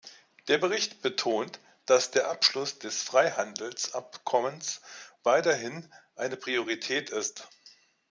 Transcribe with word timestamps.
Der 0.47 0.57
Bericht 0.57 1.03
betont, 1.03 1.59
dass 1.85 2.09
der 2.09 2.31
Abschluss 2.31 2.79
des 2.79 3.03
Freihandelsabkommens 3.03 4.81
weiterhin 5.21 5.93
eine 6.15 6.37
Priorität 6.37 7.11
ist. 7.11 7.47